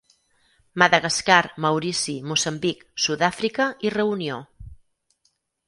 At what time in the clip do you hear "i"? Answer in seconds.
3.89-3.95